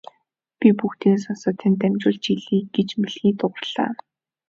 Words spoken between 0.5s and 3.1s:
Би бүгдийг сонсоод танд дамжуулж хэлье гэж